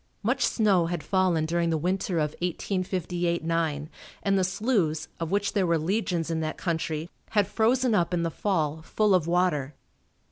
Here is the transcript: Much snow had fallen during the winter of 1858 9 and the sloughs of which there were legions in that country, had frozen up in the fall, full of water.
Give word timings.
Much 0.23 0.43
snow 0.43 0.87
had 0.87 1.03
fallen 1.03 1.45
during 1.45 1.69
the 1.69 1.77
winter 1.77 2.17
of 2.17 2.31
1858 2.41 3.43
9 3.43 3.87
and 4.23 4.35
the 4.35 4.43
sloughs 4.43 5.07
of 5.19 5.29
which 5.29 5.53
there 5.53 5.67
were 5.67 5.77
legions 5.77 6.31
in 6.31 6.39
that 6.39 6.57
country, 6.57 7.07
had 7.37 7.45
frozen 7.45 7.93
up 7.93 8.11
in 8.11 8.23
the 8.23 8.31
fall, 8.31 8.81
full 8.81 9.13
of 9.13 9.27
water. 9.27 9.75